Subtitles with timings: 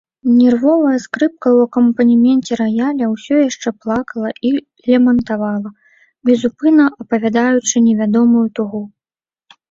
[0.35, 4.53] Нервовая скрыпка ў акампанеменце раяля ўсё яшчэ плакала і
[4.91, 5.69] лямантавала,
[6.31, 8.81] безупынна апавядаючы невядомую тугу.